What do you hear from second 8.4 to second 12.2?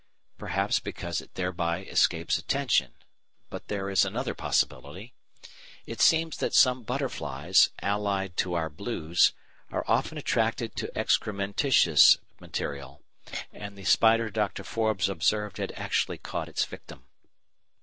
our Blues, are often attracted to excrementitious